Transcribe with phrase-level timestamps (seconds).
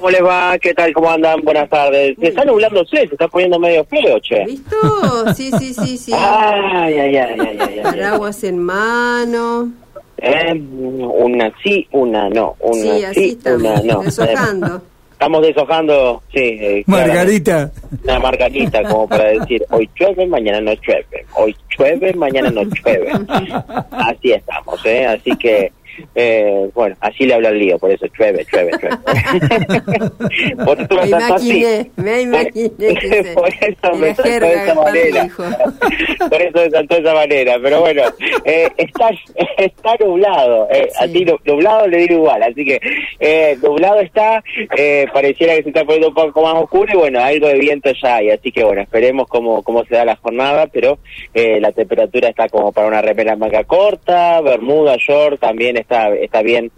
[0.00, 0.58] ¿Cómo les va?
[0.58, 0.94] ¿Qué tal?
[0.94, 1.42] ¿Cómo andan?
[1.42, 2.16] Buenas tardes.
[2.18, 4.46] Se está nublando se está poniendo medio feo, che.
[4.46, 5.34] ¿Listo?
[5.34, 6.12] Sí, sí, sí, sí.
[6.16, 7.80] Ay, ay, ay, ay, ay.
[7.82, 9.70] Paraguas en mano.
[10.16, 12.56] Eh, una sí, una no.
[12.60, 14.00] Una Sí, así estamos, una no.
[14.02, 14.82] deshojando.
[15.12, 16.38] Estamos deshojando, sí.
[16.40, 17.70] eh, Margarita.
[18.04, 21.26] Una margarita, como para decir, hoy llueve, mañana no llueve.
[21.34, 23.10] Hoy llueve, mañana no llueve.
[23.90, 25.04] Así estamos, ¿eh?
[25.04, 25.70] Así que,
[26.14, 28.96] eh, bueno, así le habla el lío, por eso llueve, llueve, llueve.
[30.64, 31.50] por eso Me me trató así.
[31.60, 35.28] imaginé, me imaginé que se- por eso era me trató de esa manera.
[36.30, 37.56] por eso me saltó de esa manera.
[37.62, 38.02] Pero bueno,
[38.44, 39.10] eh, está,
[39.58, 40.68] está nublado.
[40.70, 40.96] Eh, Sí.
[41.04, 42.42] Así, nu- nublado le digo igual.
[42.42, 42.80] Así que
[43.20, 44.42] eh, nublado está,
[44.76, 47.90] eh, pareciera que se está poniendo un poco más oscuro y bueno, algo de viento
[48.02, 48.30] ya hay.
[48.30, 50.98] Así que bueno, esperemos cómo, cómo se da la jornada, pero
[51.34, 56.42] eh, la temperatura está como para una remera manga corta, bermuda, short, también está, está
[56.42, 56.70] bien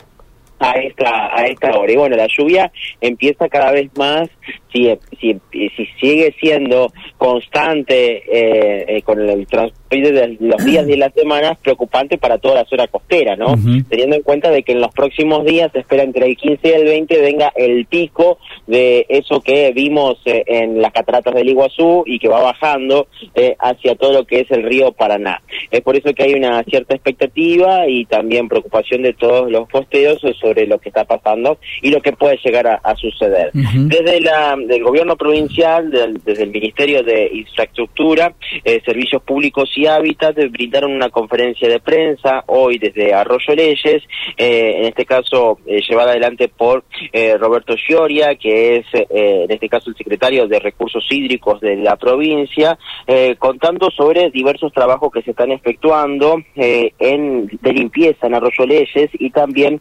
[0.58, 1.92] a esta a esta hora.
[1.92, 4.28] Y bueno la lluvia empieza cada vez más
[4.72, 10.96] si si, si sigue siendo constante eh, eh, con el transcurrir de los días y
[10.96, 13.54] las semanas preocupante para toda la zona costera no
[13.88, 16.72] teniendo en cuenta de que en los próximos días se espera entre el 15 y
[16.72, 22.04] el 20 venga el pico de eso que vimos eh, en las cataratas del Iguazú
[22.06, 25.42] y que va bajando eh, hacia todo lo que es el río Paraná.
[25.70, 30.20] Es por eso que hay una cierta expectativa y también preocupación de todos los posteos
[30.40, 33.50] sobre lo que está pasando y lo que puede llegar a, a suceder.
[33.88, 38.34] Desde la, del gobierno provincial, del- desde el Ministerio de Infraestructura,
[38.64, 44.02] eh, Servicios Públicos y Hábitat, eh, brindaron una conferencia de prensa hoy desde Arroyo Leyes,
[44.36, 49.06] eh, en este caso eh, llevada adelante por eh, Roberto Gioria, que es eh,
[49.44, 52.78] en este caso el secretario de Recursos Hídricos de la provincia,
[53.38, 59.30] contando sobre diversos trabajos que se están efectuando en de limpieza en Arroyo Leyes y
[59.30, 59.80] también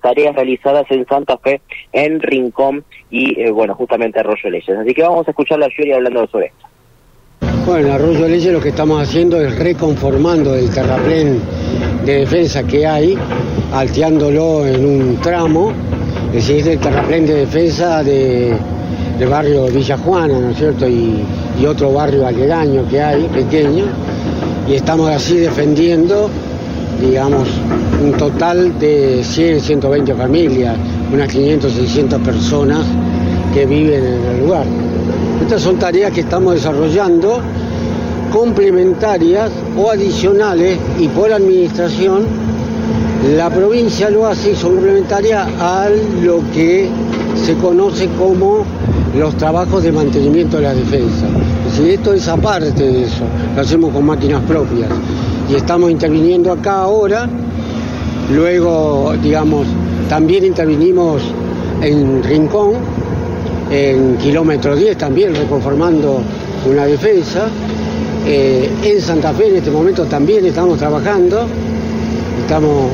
[0.00, 1.60] tareas realizadas en Santa Fe,
[1.92, 4.76] en Rincón y bueno, justamente Arroyo Leyes.
[4.76, 6.69] Así que vamos a escuchar a Yuri hablando sobre esto.
[7.66, 11.40] Bueno, en Arroyo Leyes lo que estamos haciendo es reconformando el terraplén
[12.06, 13.16] de defensa que hay,
[13.72, 15.70] alteándolo en un tramo,
[16.32, 18.56] es decir, el terraplén de defensa de,
[19.18, 20.88] del barrio Villa Juana, ¿no es cierto?
[20.88, 21.22] Y,
[21.60, 23.84] y otro barrio aledaño que hay, pequeño,
[24.66, 26.30] y estamos así defendiendo,
[27.00, 27.46] digamos,
[28.02, 30.76] un total de 100, 120 familias,
[31.12, 32.86] unas 500, 600 personas
[33.52, 34.64] que viven en el lugar.
[35.40, 37.40] Estas son tareas que estamos desarrollando
[38.32, 42.24] complementarias o adicionales y por administración
[43.36, 45.88] la provincia lo hace y son complementarias a
[46.22, 46.88] lo que
[47.44, 48.64] se conoce como
[49.16, 51.26] los trabajos de mantenimiento de la defensa.
[51.66, 53.24] Es decir, esto es aparte de eso,
[53.54, 54.88] lo hacemos con máquinas propias
[55.50, 57.28] y estamos interviniendo acá ahora,
[58.32, 59.66] luego, digamos,
[60.08, 61.22] también intervinimos
[61.82, 62.74] en Rincón,
[63.70, 66.20] en kilómetro 10 también reconformando
[66.68, 67.48] una defensa.
[68.26, 71.46] Eh, en Santa Fe en este momento también estamos trabajando,
[72.42, 72.90] estamos,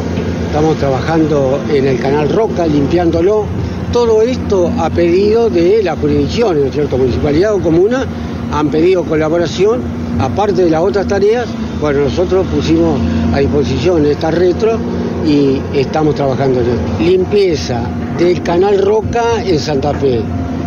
[0.47, 3.45] estamos trabajando en el canal Roca, limpiándolo.
[3.93, 6.99] Todo esto a pedido de la jurisdicción, ¿no es cierto?
[6.99, 8.05] Municipalidad o comuna
[8.53, 9.81] han pedido colaboración,
[10.21, 11.47] aparte de las otras tareas,
[11.81, 12.99] bueno, nosotros pusimos
[13.33, 14.79] a disposición esta retro
[15.27, 17.03] y estamos trabajando en esto.
[17.03, 17.83] Limpieza
[18.19, 20.21] del canal Roca en Santa Fe.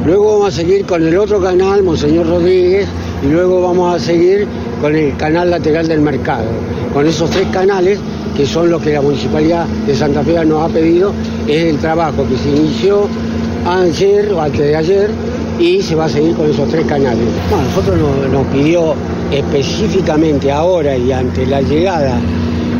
[0.05, 2.87] Luego vamos a seguir con el otro canal, Monseñor Rodríguez,
[3.21, 4.47] y luego vamos a seguir
[4.81, 6.45] con el canal lateral del mercado.
[6.93, 7.99] Con esos tres canales,
[8.35, 11.11] que son los que la Municipalidad de Santa Fe nos ha pedido,
[11.47, 13.07] es el trabajo que se inició
[13.67, 15.09] ayer o antes de ayer
[15.59, 17.25] y se va a seguir con esos tres canales.
[17.49, 18.93] Bueno, nosotros nos, nos pidió
[19.31, 22.17] específicamente ahora y ante la llegada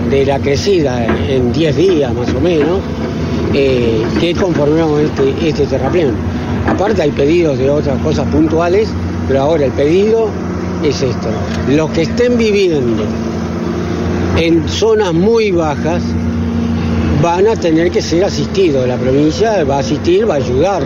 [0.09, 2.80] de la crecida en 10 días más o menos,
[3.53, 6.13] eh, que conformemos este, este terraplén.
[6.67, 8.89] Aparte hay pedidos de otras cosas puntuales,
[9.27, 10.27] pero ahora el pedido
[10.83, 11.29] es esto.
[11.69, 13.03] Los que estén viviendo
[14.38, 16.03] en zonas muy bajas
[17.21, 18.88] van a tener que ser asistidos.
[18.88, 20.83] La provincia va a asistir, va a ayudar,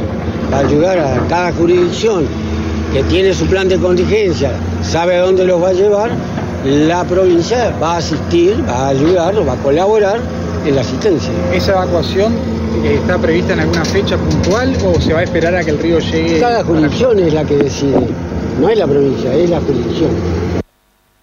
[0.51, 2.25] va a ayudar a cada jurisdicción
[2.93, 4.51] que tiene su plan de contingencia,
[4.83, 6.11] sabe a dónde los va a llevar,
[6.63, 10.21] la provincia va a asistir, va a ayudar, va a colaborar
[10.65, 11.31] en la asistencia.
[11.53, 12.33] ¿Esa evacuación
[12.83, 15.79] eh, está prevista en alguna fecha puntual o se va a esperar a que el
[15.79, 16.39] río llegue?
[16.39, 18.07] Cada jurisdicción es la que decide,
[18.59, 20.42] no es la provincia, es la jurisdicción.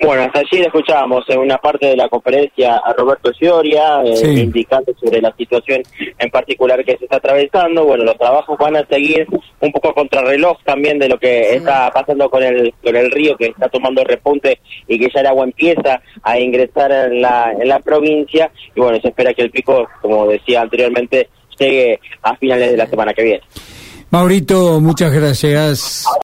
[0.03, 4.17] Bueno, hasta allí le escuchábamos en una parte de la conferencia a Roberto Gioria, eh,
[4.17, 4.41] Sí.
[4.41, 5.83] indicando sobre la situación
[6.19, 7.85] en particular que se está atravesando.
[7.85, 9.27] Bueno, los trabajos van a seguir
[9.61, 13.49] un poco contrarreloj también de lo que está pasando con el, con el río que
[13.49, 14.59] está tomando repunte
[14.89, 18.51] y que ya el agua empieza a ingresar en la, en la provincia.
[18.75, 22.87] Y bueno, se espera que el pico, como decía anteriormente, llegue a finales de la
[22.87, 23.41] semana que viene.
[24.13, 26.05] Maurito, muchas gracias.